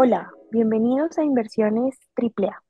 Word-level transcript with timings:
Hola, 0.00 0.30
bienvenidos 0.52 1.18
a 1.18 1.24
Inversiones 1.24 1.98
AAA. 2.14 2.62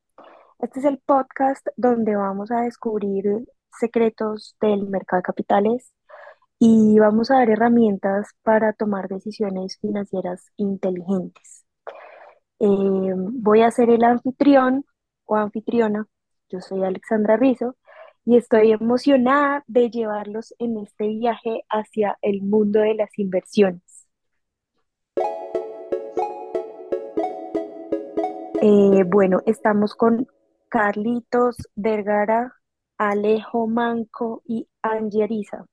Este 0.60 0.78
es 0.78 0.86
el 0.86 0.96
podcast 0.96 1.66
donde 1.76 2.16
vamos 2.16 2.50
a 2.50 2.62
descubrir 2.62 3.46
secretos 3.78 4.56
del 4.62 4.88
mercado 4.88 5.18
de 5.18 5.24
capitales 5.24 5.92
y 6.58 6.98
vamos 6.98 7.30
a 7.30 7.34
dar 7.34 7.50
herramientas 7.50 8.28
para 8.42 8.72
tomar 8.72 9.08
decisiones 9.08 9.76
financieras 9.78 10.46
inteligentes. 10.56 11.66
Eh, 12.60 13.12
voy 13.14 13.60
a 13.60 13.70
ser 13.72 13.90
el 13.90 14.04
anfitrión 14.04 14.86
o 15.26 15.36
anfitriona. 15.36 16.06
Yo 16.48 16.62
soy 16.62 16.82
Alexandra 16.82 17.36
Rizo 17.36 17.76
y 18.24 18.38
estoy 18.38 18.72
emocionada 18.72 19.64
de 19.66 19.90
llevarlos 19.90 20.54
en 20.58 20.78
este 20.78 21.08
viaje 21.08 21.62
hacia 21.68 22.16
el 22.22 22.40
mundo 22.40 22.80
de 22.80 22.94
las 22.94 23.18
inversiones. 23.18 23.87
Eh, 28.60 29.04
bueno, 29.06 29.40
estamos 29.46 29.94
con 29.94 30.26
Carlitos 30.68 31.56
Vergara, 31.76 32.54
Alejo 32.96 33.68
Manco 33.68 34.42
y 34.46 34.68
Angeriza. 34.82 35.64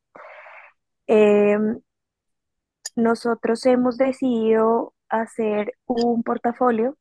Em, 1.07 1.79
nosotros 2.95 3.65
hemos 3.65 3.97
decidido 3.97 4.93
hacer 5.09 5.73
un 5.87 6.23
portafolio 6.23 6.97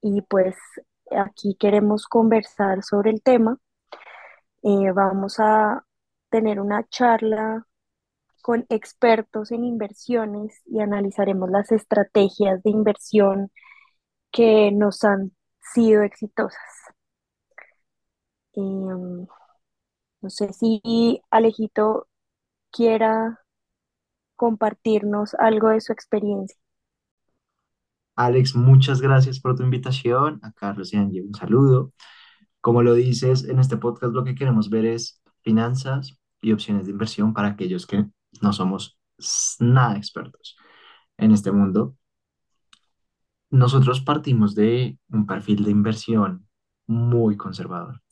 y 0.00 0.22
pues 0.22 0.56
aquí 1.10 1.56
queremos 1.58 2.06
conversar 2.06 2.82
sobre 2.82 3.10
el 3.10 3.22
tema. 3.22 3.58
Eh, 4.62 4.92
vamos 4.94 5.36
a 5.40 5.84
tener 6.30 6.60
una 6.60 6.84
charla 6.88 7.66
con 8.42 8.66
expertos 8.70 9.52
en 9.52 9.64
inversiones 9.64 10.62
y 10.66 10.80
analizaremos 10.80 11.50
las 11.50 11.72
estrategias 11.72 12.62
de 12.62 12.70
inversión 12.70 13.50
que 14.36 14.70
nos 14.70 15.02
han 15.02 15.32
sido 15.72 16.02
exitosas. 16.02 16.60
Em, 18.52 19.26
no 20.20 20.30
sé 20.30 20.52
si 20.52 21.22
Alejito 21.30 22.06
quiera 22.70 23.40
compartirnos 24.34 25.34
algo 25.36 25.70
de 25.70 25.80
su 25.80 25.92
experiencia. 25.92 26.58
Alex, 28.14 28.54
muchas 28.54 29.00
gracias 29.00 29.40
por 29.40 29.56
tu 29.56 29.62
invitación. 29.62 30.38
A 30.42 30.52
Carlos 30.52 30.92
y 30.92 30.98
Angie, 30.98 31.22
un 31.22 31.34
saludo. 31.34 31.92
Como 32.60 32.82
lo 32.82 32.92
dices, 32.92 33.44
en 33.44 33.58
este 33.58 33.78
podcast 33.78 34.12
lo 34.12 34.24
que 34.24 34.34
queremos 34.34 34.68
ver 34.68 34.84
es 34.84 35.22
finanzas 35.40 36.18
y 36.42 36.52
opciones 36.52 36.84
de 36.84 36.92
inversión 36.92 37.32
para 37.32 37.48
aquellos 37.48 37.86
que 37.86 38.04
no 38.42 38.52
somos 38.52 38.98
nada 39.60 39.96
expertos 39.96 40.58
en 41.16 41.32
este 41.32 41.52
mundo. 41.52 41.96
Nosotros 43.56 44.02
partimos 44.02 44.54
de 44.54 44.98
un 45.08 45.26
perfil 45.26 45.64
de 45.64 45.70
inversión 45.70 46.46
muy 46.86 47.36
conservador. 47.38 48.02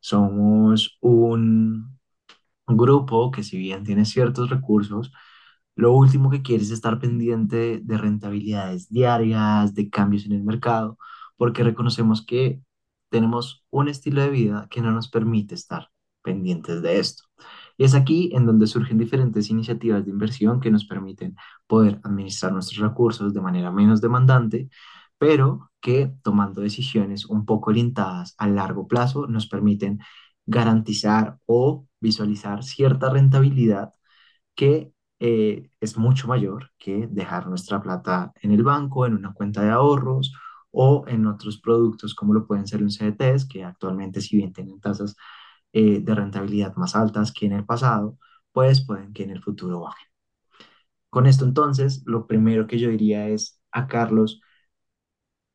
Somos 0.00 0.98
un 1.00 1.98
grupo 2.68 3.32
que 3.32 3.42
si 3.42 3.58
bien 3.58 3.82
tiene 3.84 4.04
ciertos 4.04 4.50
recursos, 4.50 5.12
lo 5.74 5.92
último 5.92 6.30
que 6.30 6.42
quiere 6.42 6.62
es 6.62 6.70
estar 6.70 7.00
pendiente 7.00 7.80
de 7.82 7.98
rentabilidades 7.98 8.88
diarias, 8.88 9.74
de 9.74 9.90
cambios 9.90 10.26
en 10.26 10.32
el 10.32 10.44
mercado, 10.44 10.96
porque 11.36 11.64
reconocemos 11.64 12.24
que 12.24 12.62
tenemos 13.10 13.64
un 13.70 13.88
estilo 13.88 14.22
de 14.22 14.30
vida 14.30 14.68
que 14.70 14.80
no 14.80 14.92
nos 14.92 15.08
permite 15.08 15.56
estar 15.56 15.90
pendientes 16.22 16.82
de 16.82 17.00
esto. 17.00 17.24
Y 17.78 17.84
es 17.84 17.94
aquí 17.94 18.30
en 18.34 18.46
donde 18.46 18.66
surgen 18.66 18.98
diferentes 18.98 19.50
iniciativas 19.50 20.04
de 20.04 20.10
inversión 20.12 20.60
que 20.60 20.70
nos 20.70 20.84
permiten 20.84 21.36
poder 21.66 22.00
administrar 22.04 22.52
nuestros 22.52 22.80
recursos 22.80 23.32
de 23.34 23.40
manera 23.40 23.72
menos 23.72 24.02
demandante, 24.02 24.68
pero 25.18 25.70
que 25.80 26.12
tomando 26.22 26.60
decisiones 26.62 27.26
un 27.26 27.46
poco 27.46 27.70
orientadas 27.70 28.34
a 28.38 28.48
largo 28.48 28.88
plazo 28.88 29.26
nos 29.28 29.46
permiten 29.48 30.00
garantizar 30.46 31.38
o 31.46 31.86
visualizar 32.00 32.64
cierta 32.64 33.10
rentabilidad 33.10 33.92
que 34.54 34.92
eh, 35.20 35.70
es 35.80 35.96
mucho 35.98 36.28
mayor 36.28 36.70
que 36.78 37.08
dejar 37.10 37.48
nuestra 37.48 37.82
plata 37.82 38.32
en 38.42 38.52
el 38.52 38.62
banco, 38.62 39.06
en 39.06 39.14
una 39.14 39.32
cuenta 39.32 39.62
de 39.62 39.70
ahorros 39.70 40.32
o 40.70 41.04
en 41.08 41.26
otros 41.26 41.58
productos 41.60 42.14
como 42.14 42.34
lo 42.34 42.46
pueden 42.46 42.66
ser 42.66 42.82
un 42.82 42.90
CDTs, 42.90 43.46
que 43.48 43.64
actualmente 43.64 44.20
si 44.20 44.36
bien 44.36 44.52
tienen 44.52 44.80
tasas 44.80 45.16
eh, 45.72 46.00
de 46.00 46.14
rentabilidad 46.14 46.74
más 46.76 46.96
altas 46.96 47.32
que 47.32 47.46
en 47.46 47.52
el 47.52 47.64
pasado, 47.66 48.18
pues 48.52 48.84
pueden 48.86 49.12
que 49.12 49.24
en 49.24 49.30
el 49.30 49.42
futuro 49.42 49.80
bajen. 49.80 50.06
Con 51.10 51.26
esto 51.26 51.44
entonces, 51.44 52.02
lo 52.06 52.26
primero 52.26 52.66
que 52.66 52.78
yo 52.78 52.88
diría 52.90 53.28
es 53.28 53.60
a 53.72 53.86
Carlos 53.88 54.40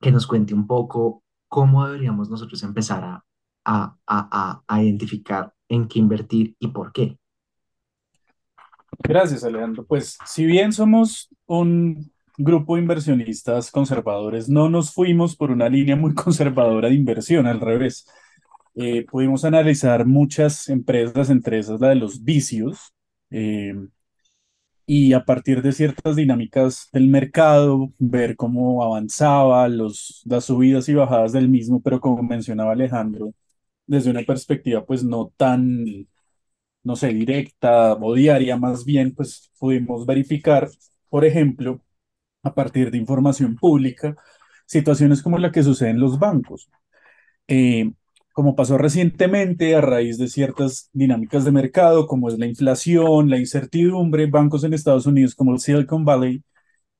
que 0.02 0.12
nos 0.12 0.28
cuente 0.28 0.54
un 0.54 0.68
poco 0.68 1.24
cómo 1.48 1.86
deberíamos 1.86 2.30
nosotros 2.30 2.62
empezar 2.64 3.04
a, 3.04 3.26
a, 3.66 3.98
a, 4.08 4.64
a 4.68 4.84
identificar 4.84 5.54
en 5.70 5.88
qué 5.88 6.00
invertir 6.00 6.56
y 6.60 6.68
por 6.68 6.92
qué. 6.92 7.18
Gracias, 9.04 9.44
Alejandro. 9.44 9.86
Pues 9.86 10.18
si 10.26 10.46
bien 10.46 10.72
somos 10.72 11.30
un 11.46 12.12
grupo 12.38 12.76
de 12.76 12.82
inversionistas 12.82 13.72
conservadores, 13.72 14.50
no 14.50 14.70
nos 14.70 14.94
fuimos 14.94 15.36
por 15.36 15.52
una 15.52 15.70
línea 15.70 15.96
muy 15.96 16.14
conservadora 16.16 16.90
de 16.90 16.96
inversión, 16.96 17.48
al 17.48 17.60
revés. 17.60 18.08
Eh, 18.76 19.06
pudimos 19.06 19.46
analizar 19.46 20.06
muchas 20.06 20.68
empresas, 20.70 21.30
entre 21.30 21.60
esas 21.60 21.80
la 21.80 21.90
de 21.90 21.96
los 21.96 22.24
vicios, 22.24 22.94
eh, 23.30 23.74
y 24.86 25.14
a 25.14 25.24
partir 25.26 25.62
de 25.62 25.72
ciertas 25.72 26.16
dinámicas 26.16 26.90
del 26.92 27.08
mercado, 27.08 27.94
ver 28.00 28.36
cómo 28.36 28.84
avanzaba, 28.84 29.68
los, 29.70 30.22
las 30.26 30.46
subidas 30.46 30.90
y 30.90 30.94
bajadas 30.94 31.32
del 31.32 31.48
mismo, 31.50 31.82
pero 31.82 32.02
como 32.02 32.22
mencionaba 32.24 32.74
Alejandro, 32.74 33.34
desde 33.88 34.12
una 34.12 34.24
perspectiva 34.24 34.86
pues 34.86 35.04
no 35.04 35.32
tan, 35.38 35.86
no 36.84 36.96
sé, 36.96 37.10
directa 37.14 37.94
o 37.96 38.14
diaria, 38.14 38.58
más 38.58 38.86
bien 38.86 39.14
pues 39.16 39.52
pudimos 39.60 40.06
verificar, 40.06 40.70
por 41.10 41.26
ejemplo, 41.26 41.82
a 42.44 42.54
partir 42.56 42.92
de 42.92 42.98
información 43.00 43.56
pública, 43.56 44.16
situaciones 44.68 45.22
como 45.24 45.38
la 45.40 45.52
que 45.52 45.64
sucede 45.64 45.92
en 45.92 46.00
los 46.02 46.20
bancos. 46.20 46.70
Eh, 47.48 47.92
como 48.34 48.56
pasó 48.56 48.78
recientemente 48.78 49.76
a 49.76 49.82
raíz 49.82 50.18
de 50.18 50.28
ciertas 50.28 50.90
dinámicas 50.94 51.46
de 51.46 51.52
mercado, 51.52 52.08
como 52.08 52.30
es 52.30 52.40
la 52.40 52.48
inflación, 52.48 53.30
la 53.30 53.38
incertidumbre, 53.40 54.26
bancos 54.28 54.64
en 54.64 54.74
Estados 54.74 55.06
Unidos 55.06 55.36
como 55.36 55.54
el 55.54 55.60
Silicon 55.60 56.06
Valley 56.06 56.44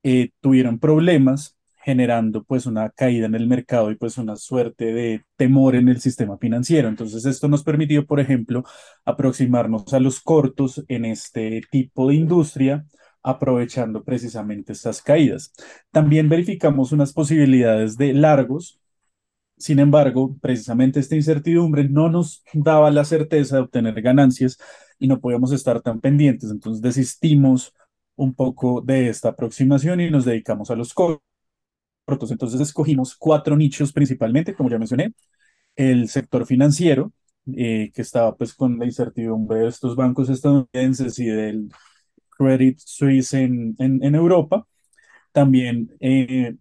eh, 0.04 0.30
tuvieron 0.42 0.80
problemas 0.80 1.58
generando 1.84 2.44
pues 2.44 2.66
una 2.66 2.90
caída 2.92 3.26
en 3.26 3.36
el 3.36 3.48
mercado 3.48 3.92
y 3.92 3.96
pues 3.96 4.18
una 4.18 4.38
suerte 4.38 4.94
de 4.94 5.26
temor 5.36 5.76
en 5.76 5.90
el 5.90 6.00
sistema 6.00 6.38
financiero. 6.38 6.88
Entonces 6.88 7.26
esto 7.26 7.48
nos 7.50 7.64
permitió, 7.64 8.06
por 8.06 8.20
ejemplo, 8.22 8.64
aproximarnos 9.06 9.94
a 9.94 10.00
los 10.00 10.22
cortos 10.22 10.84
en 10.88 11.06
este 11.06 11.62
tipo 11.72 12.08
de 12.10 12.16
industria 12.16 12.86
aprovechando 13.24 14.04
precisamente 14.04 14.74
estas 14.74 15.02
caídas. 15.02 15.54
También 15.92 16.30
verificamos 16.30 16.92
unas 16.92 17.14
posibilidades 17.14 17.98
de 17.98 18.14
largos 18.14 18.80
sin 19.64 19.80
embargo, 19.80 20.36
precisamente 20.42 21.00
esta 21.00 21.16
incertidumbre 21.16 21.88
no 21.88 22.10
nos 22.10 22.44
daba 22.54 22.92
la 22.92 23.06
certeza 23.06 23.56
de 23.56 23.62
obtener 23.62 24.02
ganancias 24.02 24.58
y 25.00 25.08
no 25.08 25.22
podíamos 25.22 25.54
estar 25.54 25.82
tan 25.82 26.02
pendientes. 26.02 26.52
Entonces 26.52 26.82
desistimos 26.82 27.74
un 28.18 28.34
poco 28.36 28.82
de 28.82 29.08
esta 29.10 29.30
aproximación 29.30 30.02
y 30.02 30.12
nos 30.12 30.26
dedicamos 30.26 30.70
a 30.70 30.76
los 30.76 30.94
cortos. 30.94 31.22
Entonces 32.30 32.60
escogimos 32.60 33.16
cuatro 33.16 33.56
nichos 33.56 33.94
principalmente, 33.94 34.54
como 34.54 34.70
ya 34.70 34.78
mencioné, 34.78 35.14
el 35.78 36.10
sector 36.10 36.46
financiero, 36.46 37.14
eh, 37.56 37.92
que 37.94 38.02
estaba 38.02 38.36
pues 38.36 38.54
con 38.54 38.78
la 38.80 38.86
incertidumbre 38.86 39.60
de 39.60 39.68
estos 39.70 39.96
bancos 39.96 40.30
estadounidenses 40.30 41.20
y 41.20 41.26
del 41.28 41.70
Credit 42.38 42.80
Suisse 42.80 43.34
en, 43.34 43.76
en, 43.80 44.16
Europa. 44.16 44.68
También 45.32 45.96
eh, 46.02 46.56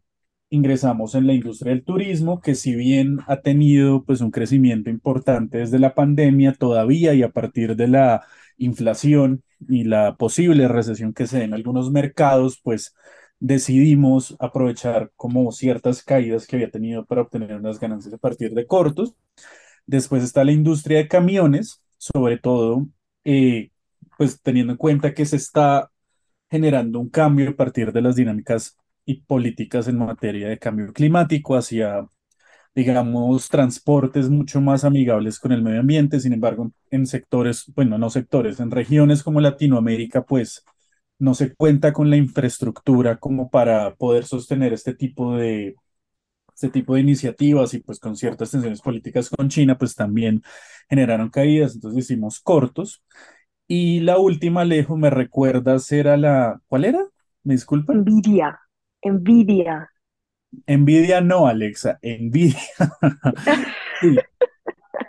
ingresamos 0.53 1.15
en 1.15 1.27
la 1.27 1.33
industria 1.33 1.73
del 1.73 1.83
turismo, 1.83 2.43
que 2.43 2.55
si 2.55 2.75
bien 2.75 3.21
ha 3.27 3.41
tenido 3.41 4.05
pues 4.05 4.21
un 4.21 4.31
crecimiento 4.31 4.91
importante 4.91 5.59
desde 5.59 5.79
la 5.79 5.95
pandemia, 5.95 6.53
todavía 6.53 7.15
y 7.15 7.23
a 7.23 7.31
partir 7.31 7.75
de 7.75 7.89
la 7.89 8.27
inflación 8.59 9.43
y 9.67 9.85
la 9.85 10.17
posible 10.17 10.69
recesión 10.69 11.15
que 11.15 11.27
se 11.27 11.39
da 11.39 11.45
en 11.45 11.55
algunos 11.55 11.91
mercados, 11.91 12.61
pues 12.63 12.95
decidimos 13.41 14.37
aprovechar 14.41 15.11
como 15.17 15.51
ciertas 15.53 16.03
caídas 16.03 16.47
que 16.47 16.57
había 16.57 16.71
tenido 16.71 17.07
para 17.07 17.23
obtener 17.23 17.55
unas 17.55 17.81
ganancias 17.81 18.13
a 18.13 18.19
partir 18.19 18.53
de 18.53 18.67
cortos. 18.67 19.15
Después 19.87 20.23
está 20.23 20.45
la 20.45 20.53
industria 20.53 20.99
de 20.99 21.09
camiones, 21.09 21.83
sobre 21.97 22.37
todo, 22.39 22.87
eh, 23.25 23.71
pues 24.19 24.43
teniendo 24.43 24.73
en 24.75 24.79
cuenta 24.79 25.15
que 25.15 25.25
se 25.25 25.37
está 25.37 25.91
generando 26.51 27.01
un 27.01 27.09
cambio 27.09 27.51
a 27.51 27.57
partir 27.57 27.91
de 27.93 28.03
las 28.03 28.17
dinámicas 28.17 28.77
y 29.05 29.23
políticas 29.23 29.89
en 29.89 29.99
materia 29.99 30.49
de 30.49 30.59
cambio 30.59 30.93
climático 30.93 31.57
hacia, 31.57 32.07
digamos, 32.75 33.49
transportes 33.49 34.31
mucho 34.31 34.61
más 34.61 34.85
amigables 34.85 35.39
con 35.39 35.53
el 35.53 35.63
medio 35.63 35.81
ambiente. 35.81 36.21
Sin 36.21 36.33
embargo, 36.33 36.73
en 36.91 37.07
sectores, 37.07 37.65
bueno, 37.75 37.99
no 37.99 38.11
sectores, 38.11 38.61
en 38.61 38.71
regiones 38.71 39.23
como 39.23 39.41
Latinoamérica, 39.41 40.25
pues 40.25 40.65
no 41.19 41.35
se 41.35 41.55
cuenta 41.55 41.93
con 41.93 42.11
la 42.11 42.17
infraestructura 42.17 43.19
como 43.19 43.51
para 43.51 43.95
poder 43.95 44.25
sostener 44.25 44.73
este 44.73 44.95
tipo 44.95 45.37
de, 45.37 45.77
este 46.55 46.69
tipo 46.69 46.95
de 46.95 47.01
iniciativas 47.01 47.75
y 47.75 47.81
pues 47.81 47.99
con 47.99 48.17
ciertas 48.17 48.51
tensiones 48.51 48.81
políticas 48.81 49.31
con 49.31 49.49
China, 49.49 49.79
pues 49.79 49.95
también 49.95 50.43
generaron 50.89 51.31
caídas, 51.31 51.75
entonces 51.75 52.05
hicimos 52.05 52.41
cortos. 52.41 53.03
Y 53.67 54.01
la 54.01 54.19
última, 54.19 54.63
Alejo, 54.63 54.97
me 54.97 55.11
recuerdas, 55.11 55.91
era 55.93 56.17
la, 56.17 56.61
¿cuál 56.69 56.85
era? 56.85 57.01
Me 57.43 57.55
disculpa. 57.55 57.95
Nvidia, 57.95 58.61
Nvidia. 59.05 59.89
Nvidia 60.67 61.21
no, 61.21 61.47
Alexa, 61.47 61.99
Nvidia. 62.03 62.59
Sí, 64.01 64.25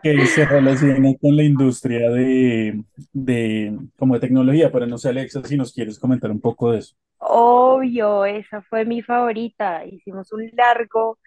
que 0.02 0.28
se 0.28 0.46
relaciona 0.46 1.16
con 1.20 1.36
la 1.38 1.44
industria 1.44 2.10
de, 2.12 2.84
de, 3.14 3.78
como 3.98 4.16
de 4.16 4.20
tecnología, 4.22 4.72
pero 4.72 4.86
no 4.88 4.98
sé, 4.98 5.10
Alexa, 5.10 5.44
si 5.44 5.58
nos 5.58 5.74
quieres 5.74 6.00
comentar 6.00 6.32
un 6.32 6.42
poco 6.42 6.72
de 6.72 6.80
eso. 6.80 6.96
Obvio, 7.20 8.26
esa 8.26 8.62
fue 8.64 8.86
mi 8.86 9.02
favorita. 9.02 9.86
Hicimos 9.86 10.32
un 10.34 10.50
largo 10.54 11.20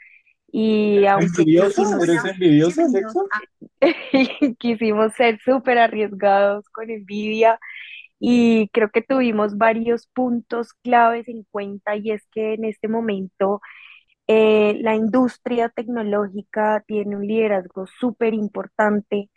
y 0.52 1.04
aunque 1.06 1.26
¿Envidiosa? 1.40 1.82
quisimos, 1.82 2.02
¿Eres 2.08 2.24
envidiosa, 2.24 2.84
Alexa? 2.84 3.20
quisimos 4.58 5.12
ser 5.14 5.38
súper 5.44 5.78
arriesgados 5.78 6.68
con 6.70 6.86
Nvidia 6.88 7.58
y 8.18 8.68
creo 8.70 8.90
que 8.90 9.02
tuvimos 9.02 9.58
varios 9.58 10.08
puntos 10.08 10.72
claves 10.82 11.28
en 11.28 11.44
cuenta 11.50 11.96
y 11.96 12.12
es 12.12 12.26
que 12.32 12.54
en 12.54 12.64
este 12.64 12.88
momento 12.88 13.60
eh, 14.28 14.78
la 14.82 14.94
industria 14.96 15.68
tecnológica 15.70 16.84
tiene 16.86 17.16
un 17.16 17.26
liderazgo 17.26 17.86
súper 17.86 18.34
importante 18.34 19.30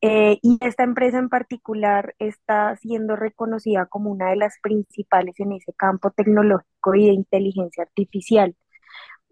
eh, 0.00 0.38
y 0.42 0.58
esta 0.60 0.84
empresa 0.84 1.18
en 1.18 1.28
particular 1.28 2.14
está 2.18 2.76
siendo 2.76 3.16
reconocida 3.16 3.86
como 3.86 4.10
una 4.10 4.30
de 4.30 4.36
las 4.36 4.54
principales 4.62 5.34
en 5.40 5.52
ese 5.52 5.72
campo 5.74 6.10
tecnológico 6.12 6.94
y 6.94 7.06
de 7.06 7.12
inteligencia 7.14 7.82
artificial. 7.84 8.56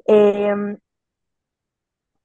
Em, 0.07 0.79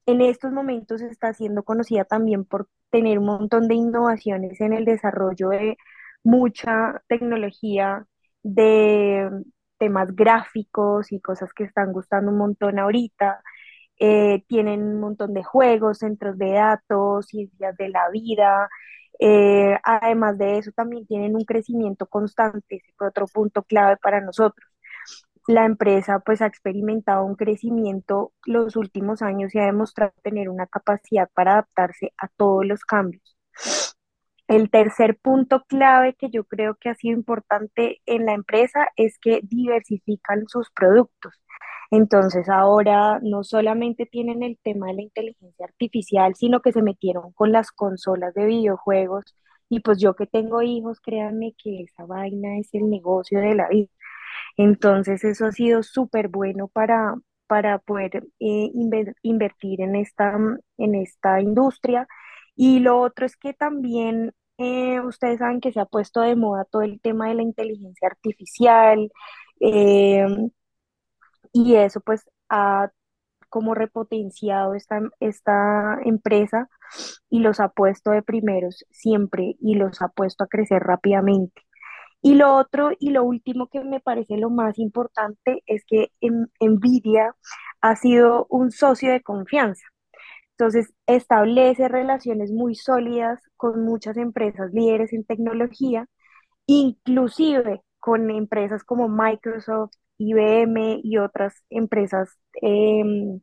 en 0.06 0.22
estos 0.22 0.52
momentos 0.52 1.02
está 1.02 1.34
siendo 1.34 1.64
conocida 1.64 2.06
también 2.06 2.46
por 2.46 2.68
tener 2.92 3.20
un 3.20 3.26
montón 3.26 3.68
de 3.68 3.76
innovaciones 3.76 4.60
en 4.62 4.74
el 4.74 4.86
desarrollo 4.86 5.50
de 5.50 5.78
mucha 6.24 7.02
tecnología 7.08 8.06
de 8.44 9.30
temas 9.78 10.16
gráficos 10.16 11.12
y 11.12 11.20
cosas 11.22 11.54
que 11.54 11.64
están 11.64 11.92
gustando 11.94 12.32
un 12.32 12.38
montón 12.38 12.80
ahorita. 12.80 13.42
Eh, 14.00 14.44
tienen 14.48 14.84
un 14.84 15.00
montón 15.00 15.34
de 15.34 15.44
juegos, 15.44 16.00
centros 16.00 16.38
de 16.38 16.54
datos, 16.54 17.28
ciencias 17.28 17.76
de 17.78 17.90
la 17.90 18.10
vida. 18.12 18.70
Eh, 19.20 19.78
además 19.84 20.38
de 20.38 20.58
eso, 20.60 20.72
también 20.72 21.06
tienen 21.08 21.36
un 21.36 21.46
crecimiento 21.46 22.08
constante, 22.08 22.78
ese 22.78 22.92
fue 22.98 23.08
otro 23.10 23.28
punto 23.28 23.64
clave 23.64 23.98
para 23.98 24.22
nosotros. 24.22 24.68
La 25.48 25.66
empresa 25.66 26.20
pues 26.20 26.42
ha 26.42 26.48
experimentado 26.48 27.26
un 27.26 27.36
crecimiento 27.36 28.34
los 28.46 28.76
últimos 28.76 29.22
años 29.22 29.54
y 29.56 29.60
ha 29.60 29.66
demostrado 29.66 30.14
tener 30.24 30.50
una 30.50 30.68
capacidad 30.68 31.30
para 31.34 31.54
adaptarse 31.54 32.14
a 32.18 32.28
todos 32.30 32.66
los 32.66 32.84
cambios. 32.86 33.38
El 34.52 34.70
tercer 34.70 35.18
punto 35.18 35.64
clave 35.68 36.14
que 36.16 36.30
yo 36.30 36.44
creo 36.44 36.76
que 36.76 36.90
ha 36.90 36.96
sido 36.96 37.18
importante 37.18 38.02
en 38.06 38.26
la 38.26 38.34
empresa 38.34 38.88
es 38.98 39.18
que 39.20 39.40
diversifican 39.44 40.48
sus 40.48 40.70
productos. 40.72 41.34
Entonces 41.90 42.50
ahora 42.50 43.20
no 43.22 43.44
solamente 43.44 44.06
tienen 44.06 44.44
el 44.44 44.58
tema 44.64 44.88
de 44.88 44.94
la 44.96 45.02
inteligencia 45.04 45.66
artificial, 45.66 46.36
sino 46.36 46.62
que 46.62 46.72
se 46.74 46.82
metieron 46.82 47.32
con 47.34 47.52
las 47.54 47.72
consolas 47.72 48.34
de 48.34 48.46
videojuegos. 48.46 49.24
Y 49.70 49.80
pues 49.82 50.00
yo 50.00 50.16
que 50.16 50.28
tengo 50.28 50.62
hijos, 50.62 51.00
créanme 51.00 51.54
que 51.62 51.84
esa 51.84 52.06
vaina 52.06 52.58
es 52.60 52.74
el 52.74 52.90
negocio 52.90 53.40
de 53.40 53.56
la 53.56 53.70
vida. 53.70 53.90
Entonces 54.58 55.24
eso 55.24 55.46
ha 55.48 55.52
sido 55.52 55.84
súper 55.84 56.28
bueno 56.30 56.68
para, 56.68 57.16
para 57.48 57.80
poder 57.80 58.26
eh, 58.40 58.72
inver- 58.74 59.16
invertir 59.22 59.82
en 59.82 59.96
esta, 59.96 60.38
en 60.78 60.96
esta 60.96 61.42
industria. 61.42 62.08
Y 62.56 62.80
lo 62.80 63.00
otro 63.00 63.26
es 63.26 63.38
que 63.38 63.54
también 63.54 64.34
eh, 64.58 65.00
ustedes 65.02 65.40
saben 65.40 65.60
que 65.62 65.72
se 65.74 65.80
ha 65.80 65.86
puesto 65.86 66.22
de 66.22 66.36
moda 66.36 66.66
todo 66.66 66.84
el 66.84 67.02
tema 67.02 67.30
de 67.30 67.36
la 67.36 67.44
inteligencia 67.44 68.08
artificial 68.08 69.12
eh, 69.60 70.26
y 71.54 71.76
eso 71.76 72.00
pues 72.02 72.30
ha 72.50 72.92
como 73.50 73.76
repotenciado 73.76 74.76
esta, 74.76 75.02
esta 75.20 76.00
empresa 76.06 76.70
y 77.30 77.40
los 77.40 77.60
ha 77.60 77.70
puesto 77.70 78.12
de 78.12 78.24
primeros 78.24 78.86
siempre 78.92 79.56
y 79.62 79.76
los 79.76 80.02
ha 80.02 80.10
puesto 80.10 80.44
a 80.46 80.48
crecer 80.48 80.84
rápidamente. 80.84 81.64
Y 82.22 82.36
lo 82.36 82.56
otro 82.56 82.92
y 83.00 83.12
lo 83.12 83.24
último 83.24 83.68
que 83.70 83.84
me 83.84 84.00
parece 84.02 84.38
lo 84.38 84.50
más 84.52 84.80
importante 84.80 85.64
es 85.68 85.86
que 85.86 86.12
en- 86.22 86.52
Nvidia 86.62 87.36
ha 87.82 87.96
sido 87.98 88.48
un 88.50 88.72
socio 88.72 89.12
de 89.12 89.22
confianza. 89.24 89.84
Entonces, 90.62 90.94
establece 91.08 91.88
relaciones 91.88 92.52
muy 92.52 92.76
sólidas 92.76 93.40
con 93.58 93.84
muchas 93.84 94.16
empresas 94.16 94.72
líderes 94.72 95.12
en 95.12 95.24
tecnología, 95.26 96.06
inclusive 96.68 97.82
con 98.00 98.30
empresas 98.30 98.84
como 98.84 99.10
Microsoft, 99.10 99.94
IBM 100.20 101.02
y 101.04 101.18
otras 101.18 101.56
empresas 101.72 102.38
em, 102.62 103.42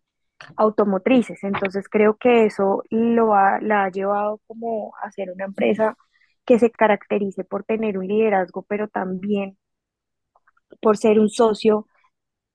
automotrices. 0.56 1.42
Entonces, 1.44 1.88
creo 1.90 2.16
que 2.18 2.46
eso 2.46 2.84
lo 2.90 3.34
ha, 3.34 3.60
la 3.60 3.86
ha 3.86 3.90
llevado 3.90 4.40
como 4.46 4.92
a 5.02 5.10
ser 5.10 5.32
una 5.32 5.46
empresa 5.46 5.96
que 6.46 6.60
se 6.60 6.70
caracterice 6.70 7.44
por 7.44 7.64
tener 7.64 7.98
un 7.98 8.06
liderazgo, 8.08 8.62
pero 8.68 8.88
también 8.88 9.58
por 10.80 10.96
ser 10.96 11.18
un 11.20 11.30
socio 11.30 11.86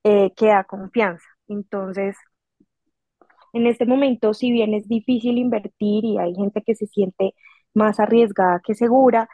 eh, 0.04 0.32
que 0.36 0.48
da 0.48 0.64
confianza. 0.64 1.26
Entonces, 1.48 2.16
en 3.54 3.68
este 3.68 3.86
momento, 3.86 4.34
si 4.34 4.50
bien 4.50 4.74
es 4.74 4.88
difícil 4.88 5.38
invertir 5.38 6.04
y 6.04 6.18
hay 6.18 6.34
gente 6.34 6.62
que 6.62 6.74
se 6.74 6.86
siente 6.86 7.34
más 7.72 8.00
arriesgada 8.00 8.60
que 8.64 8.74
segura, 8.74 9.28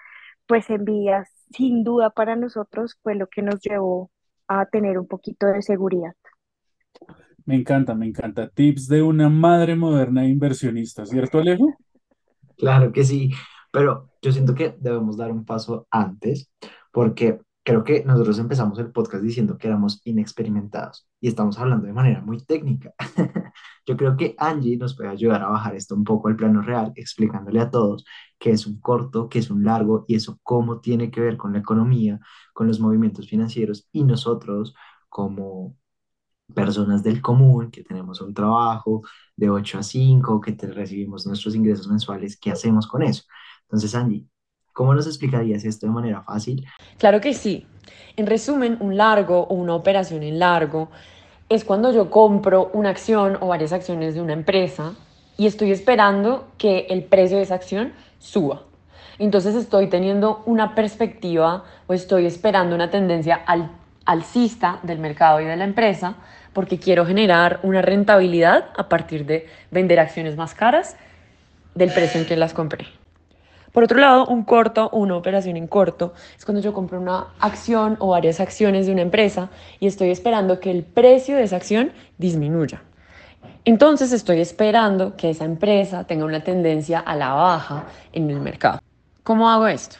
pues 0.46 0.68
Nvidia 0.68 1.24
sin 1.50 1.84
duda 1.84 2.10
para 2.10 2.36
nosotros 2.36 2.98
fue 3.02 3.14
lo 3.14 3.26
que 3.28 3.42
nos 3.42 3.60
llevó 3.60 4.10
a 4.46 4.66
tener 4.66 4.98
un 4.98 5.08
poquito 5.08 5.46
de 5.46 5.62
seguridad. 5.62 6.12
Me 7.46 7.56
encanta, 7.56 7.94
me 7.94 8.06
encanta. 8.06 8.48
Tips 8.48 8.88
de 8.88 9.02
una 9.02 9.30
madre 9.30 9.74
moderna 9.74 10.26
inversionista, 10.26 11.06
¿cierto, 11.06 11.38
Alejo? 11.38 11.74
Claro 12.58 12.92
que 12.92 13.04
sí, 13.04 13.30
pero 13.72 14.10
yo 14.20 14.32
siento 14.32 14.54
que 14.54 14.76
debemos 14.78 15.16
dar 15.16 15.32
un 15.32 15.46
paso 15.46 15.86
antes, 15.90 16.50
porque 16.92 17.40
creo 17.64 17.84
que 17.84 18.04
nosotros 18.04 18.38
empezamos 18.38 18.78
el 18.78 18.92
podcast 18.92 19.22
diciendo 19.24 19.56
que 19.56 19.66
éramos 19.66 20.02
inexperimentados 20.04 21.08
y 21.20 21.28
estamos 21.28 21.58
hablando 21.58 21.86
de 21.86 21.94
manera 21.94 22.20
muy 22.20 22.44
técnica. 22.44 22.92
Yo 23.90 23.96
creo 23.96 24.16
que 24.16 24.36
Angie 24.38 24.76
nos 24.76 24.94
puede 24.94 25.08
ayudar 25.08 25.42
a 25.42 25.48
bajar 25.48 25.74
esto 25.74 25.96
un 25.96 26.04
poco 26.04 26.28
al 26.28 26.36
plano 26.36 26.62
real, 26.62 26.92
explicándole 26.94 27.58
a 27.58 27.70
todos 27.72 28.04
qué 28.38 28.50
es 28.50 28.64
un 28.64 28.78
corto, 28.78 29.28
qué 29.28 29.40
es 29.40 29.50
un 29.50 29.64
largo 29.64 30.04
y 30.06 30.14
eso 30.14 30.38
cómo 30.44 30.78
tiene 30.78 31.10
que 31.10 31.20
ver 31.20 31.36
con 31.36 31.54
la 31.54 31.58
economía, 31.58 32.20
con 32.52 32.68
los 32.68 32.78
movimientos 32.78 33.28
financieros 33.28 33.88
y 33.90 34.04
nosotros 34.04 34.76
como 35.08 35.76
personas 36.54 37.02
del 37.02 37.20
común, 37.20 37.72
que 37.72 37.82
tenemos 37.82 38.20
un 38.20 38.32
trabajo 38.32 39.02
de 39.34 39.50
8 39.50 39.80
a 39.80 39.82
5, 39.82 40.40
que 40.40 40.52
te 40.52 40.68
recibimos 40.68 41.26
nuestros 41.26 41.56
ingresos 41.56 41.88
mensuales, 41.88 42.38
¿qué 42.38 42.52
hacemos 42.52 42.86
con 42.86 43.02
eso? 43.02 43.24
Entonces, 43.62 43.92
Angie, 43.96 44.24
¿cómo 44.72 44.94
nos 44.94 45.08
explicarías 45.08 45.64
esto 45.64 45.88
de 45.88 45.92
manera 45.92 46.22
fácil? 46.22 46.64
Claro 46.96 47.20
que 47.20 47.34
sí. 47.34 47.66
En 48.14 48.28
resumen, 48.28 48.76
un 48.78 48.96
largo 48.96 49.48
o 49.48 49.54
una 49.54 49.74
operación 49.74 50.22
en 50.22 50.38
largo 50.38 50.90
es 51.50 51.64
cuando 51.64 51.92
yo 51.92 52.10
compro 52.10 52.70
una 52.72 52.90
acción 52.90 53.36
o 53.40 53.48
varias 53.48 53.72
acciones 53.72 54.14
de 54.14 54.22
una 54.22 54.32
empresa 54.32 54.94
y 55.36 55.46
estoy 55.46 55.72
esperando 55.72 56.46
que 56.58 56.86
el 56.90 57.02
precio 57.02 57.38
de 57.38 57.42
esa 57.42 57.56
acción 57.56 57.92
suba. 58.20 58.62
Entonces 59.18 59.56
estoy 59.56 59.88
teniendo 59.88 60.42
una 60.46 60.76
perspectiva 60.76 61.64
o 61.88 61.92
estoy 61.92 62.24
esperando 62.24 62.76
una 62.76 62.88
tendencia 62.88 63.34
al, 63.34 63.68
alcista 64.06 64.78
del 64.84 65.00
mercado 65.00 65.40
y 65.40 65.44
de 65.44 65.56
la 65.56 65.64
empresa 65.64 66.14
porque 66.52 66.78
quiero 66.78 67.04
generar 67.04 67.58
una 67.64 67.82
rentabilidad 67.82 68.66
a 68.76 68.88
partir 68.88 69.26
de 69.26 69.48
vender 69.72 69.98
acciones 69.98 70.36
más 70.36 70.54
caras 70.54 70.96
del 71.74 71.92
precio 71.92 72.20
en 72.20 72.26
que 72.26 72.36
las 72.36 72.54
compré. 72.54 72.99
Por 73.72 73.84
otro 73.84 74.00
lado, 74.00 74.26
un 74.26 74.42
corto 74.42 74.90
una 74.90 75.16
operación 75.16 75.56
en 75.56 75.68
corto 75.68 76.12
es 76.36 76.44
cuando 76.44 76.60
yo 76.60 76.72
compro 76.72 77.00
una 77.00 77.28
acción 77.38 77.96
o 78.00 78.08
varias 78.08 78.40
acciones 78.40 78.86
de 78.86 78.92
una 78.92 79.02
empresa 79.02 79.48
y 79.78 79.86
estoy 79.86 80.10
esperando 80.10 80.58
que 80.58 80.70
el 80.70 80.82
precio 80.82 81.36
de 81.36 81.44
esa 81.44 81.56
acción 81.56 81.92
disminuya. 82.18 82.82
Entonces 83.64 84.12
estoy 84.12 84.40
esperando 84.40 85.16
que 85.16 85.30
esa 85.30 85.44
empresa 85.44 86.04
tenga 86.04 86.24
una 86.24 86.42
tendencia 86.42 86.98
a 86.98 87.14
la 87.14 87.32
baja 87.32 87.86
en 88.12 88.28
el 88.30 88.40
mercado. 88.40 88.80
¿Cómo 89.22 89.48
hago 89.48 89.68
esto? 89.68 89.96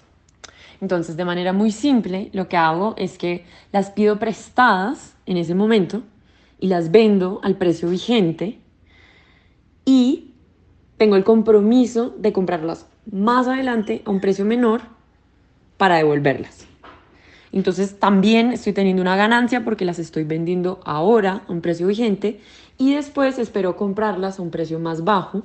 Entonces, 0.80 1.16
de 1.16 1.26
manera 1.26 1.52
muy 1.52 1.72
simple, 1.72 2.30
lo 2.32 2.48
que 2.48 2.56
hago 2.56 2.94
es 2.96 3.18
que 3.18 3.44
las 3.70 3.90
pido 3.90 4.18
prestadas 4.18 5.14
en 5.26 5.36
ese 5.36 5.54
momento 5.54 6.02
y 6.58 6.68
las 6.68 6.90
vendo 6.90 7.40
al 7.42 7.56
precio 7.56 7.90
vigente 7.90 8.58
y 9.84 10.32
tengo 10.96 11.16
el 11.16 11.24
compromiso 11.24 12.14
de 12.18 12.32
comprarlas 12.32 12.89
más 13.10 13.48
adelante 13.48 14.02
a 14.04 14.10
un 14.10 14.20
precio 14.20 14.44
menor 14.44 14.82
para 15.76 15.96
devolverlas. 15.96 16.66
Entonces 17.52 17.98
también 17.98 18.52
estoy 18.52 18.72
teniendo 18.72 19.02
una 19.02 19.16
ganancia 19.16 19.64
porque 19.64 19.84
las 19.84 19.98
estoy 19.98 20.24
vendiendo 20.24 20.80
ahora 20.84 21.42
a 21.48 21.52
un 21.52 21.60
precio 21.60 21.88
vigente 21.88 22.40
y 22.78 22.94
después 22.94 23.38
espero 23.38 23.76
comprarlas 23.76 24.38
a 24.38 24.42
un 24.42 24.50
precio 24.50 24.78
más 24.78 25.04
bajo 25.04 25.42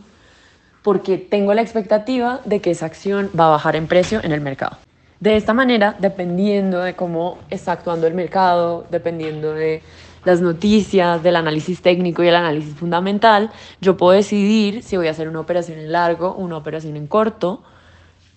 porque 0.84 1.18
tengo 1.18 1.54
la 1.56 1.64
expectativa 1.64 2.42
de 2.46 2.62
que 2.62 2.72
esa 2.72 2.86
acción 2.86 3.32
va 3.38 3.48
a 3.48 3.50
bajar 3.50 3.76
en 3.76 3.88
precio 3.88 4.20
en 4.24 4.32
el 4.32 4.42
mercado. 4.42 4.78
De 5.20 5.36
esta 5.36 5.54
manera, 5.54 5.96
dependiendo 5.98 6.82
de 6.82 6.94
cómo 6.94 7.40
está 7.50 7.72
actuando 7.72 8.06
el 8.06 8.14
mercado, 8.14 8.86
dependiendo 8.92 9.54
de 9.54 9.82
las 10.26 10.42
noticias, 10.42 11.24
del 11.24 11.38
análisis 11.38 11.82
técnico 11.82 12.24
y 12.24 12.28
el 12.28 12.36
análisis 12.36 12.76
fundamental, 12.76 13.52
yo 13.80 13.96
puedo 13.96 14.12
decidir 14.12 14.84
si 14.84 14.98
voy 14.98 15.08
a 15.08 15.12
hacer 15.12 15.30
una 15.30 15.40
operación 15.40 15.80
en 15.80 15.92
largo 15.92 16.30
o 16.30 16.42
una 16.42 16.58
operación 16.58 16.98
en 16.98 17.08
corto 17.08 17.64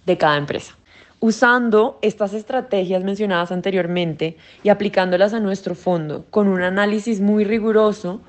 de 0.07 0.17
cada 0.17 0.37
empresa. 0.37 0.77
Usando 1.21 1.99
estas 2.01 2.33
estrategias 2.33 3.03
mencionadas 3.03 3.51
anteriormente 3.51 4.37
y 4.63 4.69
aplicándolas 4.69 5.35
a 5.35 5.41
nuestro 5.41 5.75
fondo 5.75 6.25
con 6.31 6.47
un 6.47 6.63
análisis 6.63 7.21
muy 7.21 7.43
riguroso, 7.43 8.21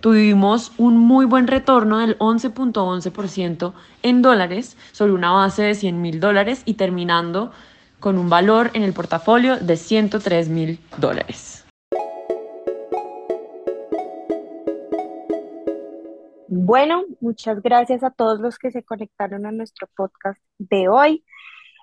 tuvimos 0.00 0.70
un 0.78 0.98
muy 0.98 1.26
buen 1.26 1.48
retorno 1.48 1.98
del 1.98 2.16
11.11% 2.18 3.72
en 4.04 4.22
dólares 4.22 4.76
sobre 4.92 5.12
una 5.12 5.32
base 5.32 5.62
de 5.62 5.74
100 5.74 6.00
mil 6.00 6.20
dólares 6.20 6.62
y 6.64 6.74
terminando 6.74 7.50
con 7.98 8.16
un 8.16 8.30
valor 8.30 8.70
en 8.74 8.84
el 8.84 8.92
portafolio 8.92 9.56
de 9.56 9.76
103 9.76 10.48
mil 10.48 10.78
dólares. 10.98 11.67
Bueno, 16.60 17.04
muchas 17.20 17.62
gracias 17.62 18.02
a 18.02 18.10
todos 18.10 18.40
los 18.40 18.58
que 18.58 18.72
se 18.72 18.82
conectaron 18.82 19.46
a 19.46 19.52
nuestro 19.52 19.86
podcast 19.94 20.42
de 20.58 20.88
hoy. 20.88 21.24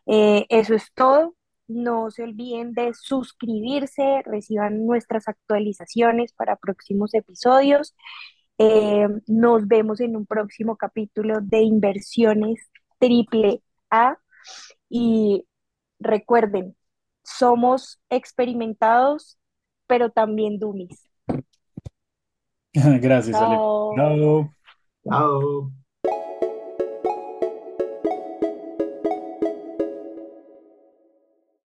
Eh, 0.05 0.45
eso 0.49 0.75
es 0.75 0.91
todo. 0.93 1.33
No 1.69 2.11
se 2.11 2.23
olviden 2.23 2.73
de 2.73 2.93
suscribirse, 2.93 4.21
reciban 4.25 4.85
nuestras 4.85 5.29
actualizaciones 5.29 6.33
para 6.33 6.57
próximos 6.57 7.13
episodios. 7.13 7.95
Eh, 8.57 9.07
nos 9.27 9.65
vemos 9.65 10.01
en 10.01 10.17
un 10.17 10.25
próximo 10.25 10.75
capítulo 10.75 11.39
de 11.39 11.61
Inversiones 11.61 12.69
Triple 12.99 13.61
A. 13.89 14.17
Y 14.89 15.45
recuerden, 15.99 16.75
somos 17.23 18.01
experimentados, 18.09 19.37
pero 19.87 20.09
también 20.09 20.59
dummies. 20.59 21.09
Gracias, 22.73 23.37
Ale. 23.37 23.55
Chao. 23.55 24.54
Chao. 25.05 25.39
Chao. 25.39 25.84